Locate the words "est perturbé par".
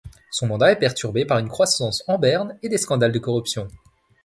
0.71-1.37